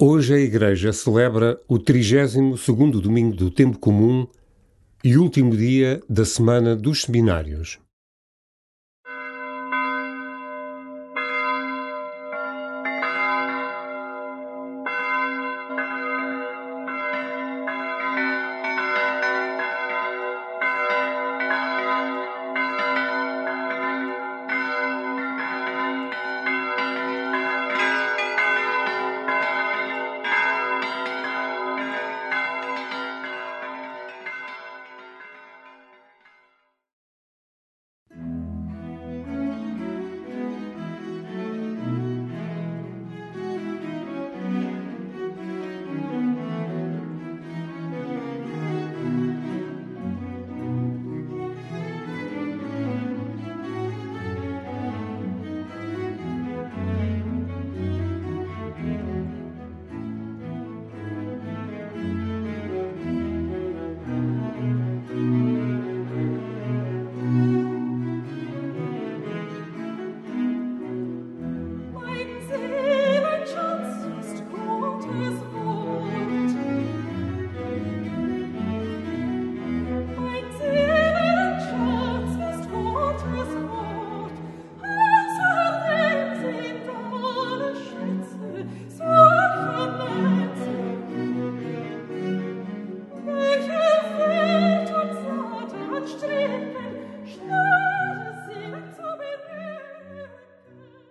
[0.00, 4.28] Hoje a Igreja celebra o 32º domingo do tempo comum
[5.02, 7.80] e último dia da semana dos seminários.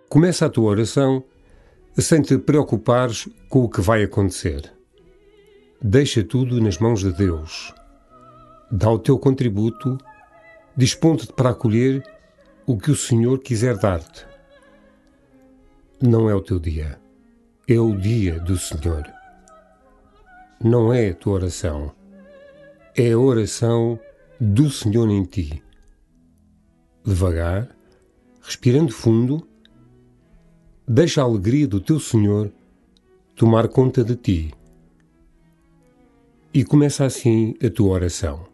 [0.08, 1.22] Começa a tua oração
[1.98, 4.72] sem te preocupares com o que vai acontecer.
[5.82, 7.74] Deixa tudo nas mãos de Deus.
[8.70, 9.98] Dá o teu contributo,
[10.74, 12.02] disponte-te para acolher
[12.66, 14.26] o que o Senhor quiser dar-te.
[16.00, 16.98] Não é o teu dia,
[17.68, 19.06] é o dia do Senhor.
[20.64, 21.94] Não é a tua oração,
[22.96, 24.00] é a oração
[24.40, 25.62] do Senhor em ti.
[27.04, 27.68] Devagar,
[28.42, 29.47] respirando fundo,
[30.90, 32.50] Deixa a alegria do teu Senhor
[33.36, 34.54] tomar conta de ti.
[36.54, 38.46] E começa assim a tua oração.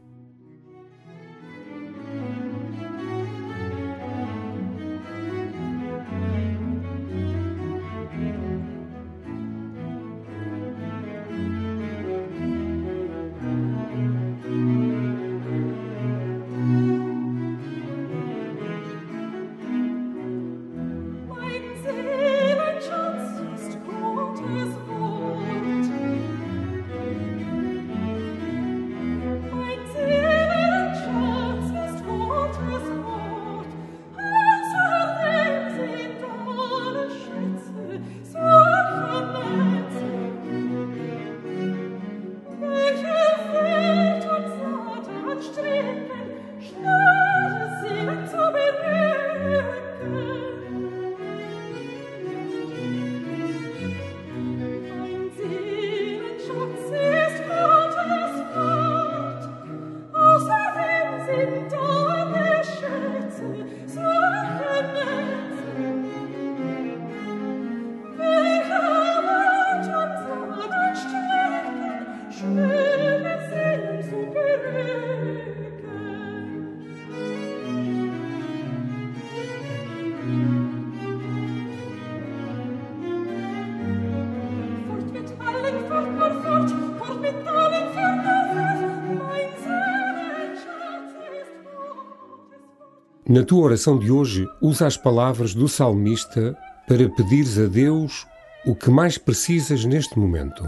[93.26, 96.54] Na tua oração de hoje, usa as palavras do salmista
[96.86, 98.26] para pedires a Deus
[98.66, 100.62] o que mais precisas neste momento.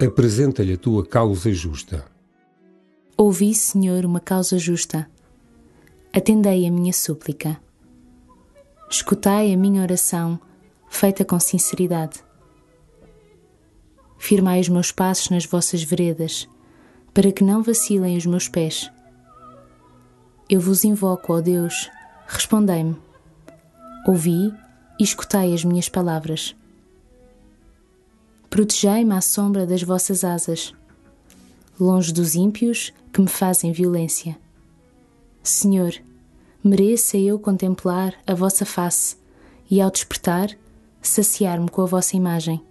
[0.00, 2.04] Apresenta-lhe a tua causa justa.
[3.16, 5.10] Ouvi, Senhor, uma causa justa.
[6.12, 7.60] Atendei a minha súplica.
[8.88, 10.38] Escutai a minha oração,
[10.88, 12.22] feita com sinceridade.
[14.16, 16.48] Firmai os meus passos nas vossas veredas,
[17.12, 18.88] para que não vacilem os meus pés
[20.48, 21.90] eu vos invoco, ó Deus,
[22.26, 22.96] respondei-me.
[24.06, 24.54] Ouvi
[24.98, 26.56] e escutai as minhas palavras.
[28.48, 30.72] Protegei-me à sombra das vossas asas,
[31.78, 34.38] longe dos ímpios que me fazem violência.
[35.42, 35.92] Senhor,
[36.64, 39.16] mereça eu contemplar a vossa face
[39.70, 40.56] e, ao despertar,
[41.02, 42.62] saciar-me com a vossa imagem.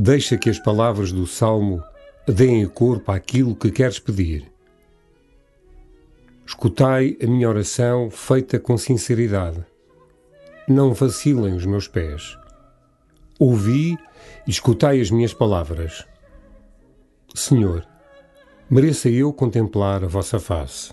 [0.00, 1.82] Deixa que as palavras do salmo
[2.24, 4.48] deem corpo àquilo que queres pedir.
[6.46, 9.66] Escutai a minha oração feita com sinceridade.
[10.68, 12.38] Não vacilem os meus pés.
[13.40, 13.98] Ouvi
[14.46, 16.06] e escutai as minhas palavras.
[17.34, 17.84] Senhor,
[18.70, 20.92] mereça eu contemplar a vossa face.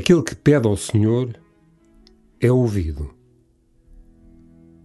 [0.00, 1.38] Aquele que pede ao Senhor
[2.40, 3.14] é ouvido.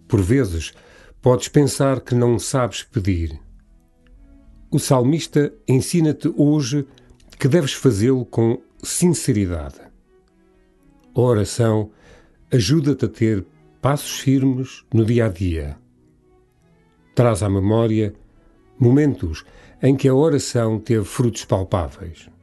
[0.10, 0.74] Por vezes,
[1.22, 3.40] podes pensar que não sabes pedir.
[4.70, 6.86] O salmista ensina-te hoje
[7.40, 9.80] que deves fazê-lo com sinceridade.
[11.16, 11.92] A oração
[12.52, 13.46] ajuda-te a ter
[13.82, 15.78] passos firmes no dia a dia.
[17.16, 18.14] Traz à memória
[18.78, 19.46] momentos
[19.82, 22.35] em que a oração teve frutos palpáveis.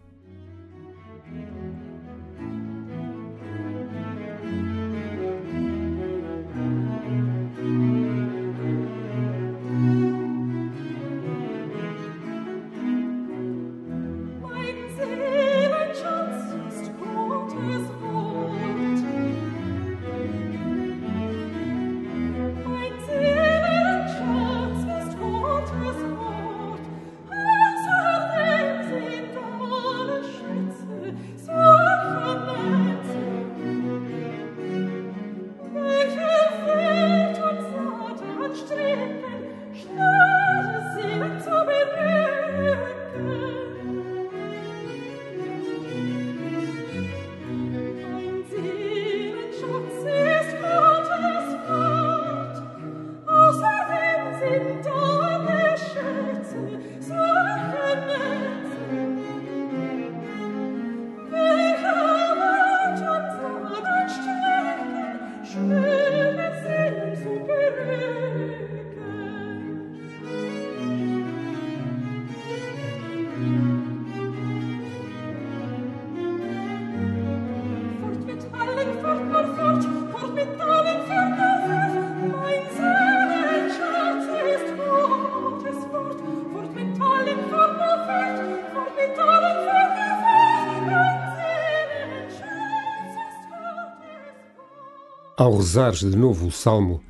[95.43, 97.03] Ao rezares de novo o salmo,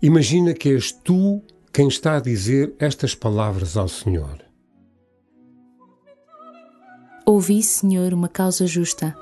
[0.00, 4.44] imagina que és tu quem está a dizer estas palavras ao Senhor.
[7.26, 9.12] Ouvi, Senhor, uma causa justa.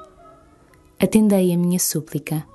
[1.01, 2.47] Atendei a minha súplica.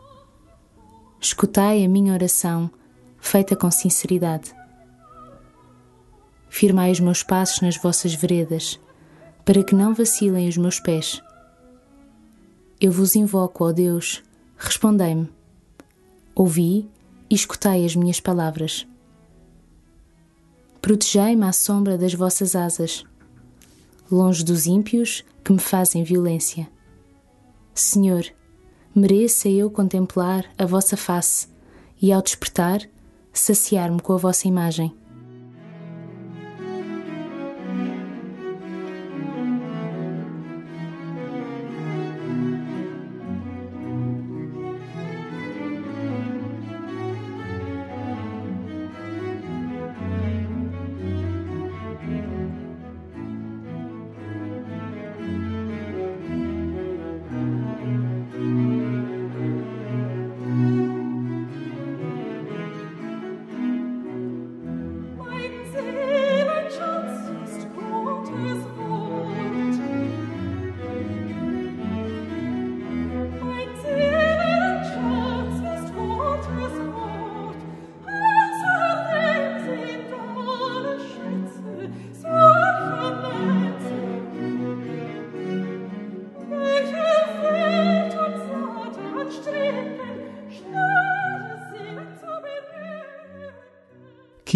[1.19, 2.69] Escutai a minha oração,
[3.17, 4.53] feita com sinceridade.
[6.47, 8.79] Firmai os meus passos nas vossas veredas,
[9.43, 11.23] para que não vacilem os meus pés.
[12.79, 14.23] Eu vos invoco, ó Deus,
[14.59, 15.35] respondei-me.
[16.39, 16.87] Ouvi
[17.27, 18.87] e escutai as minhas palavras.
[20.79, 23.03] Protegei-me à sombra das vossas asas,
[24.11, 26.69] longe dos ímpios que me fazem violência.
[27.73, 28.23] Senhor,
[28.93, 31.47] mereça eu contemplar a vossa face
[31.99, 32.87] e, ao despertar,
[33.33, 34.95] saciar-me com a vossa imagem.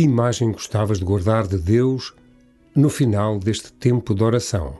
[0.01, 2.12] Que imagem gostavas de guardar de Deus
[2.75, 4.79] no final deste tempo de oração?